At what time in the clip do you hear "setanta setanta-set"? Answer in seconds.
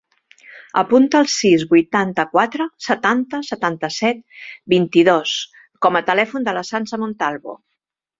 2.85-4.23